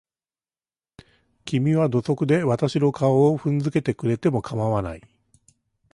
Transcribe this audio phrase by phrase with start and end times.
[1.45, 5.03] 君は土足で私の顔を踏んづけてくれても構わない。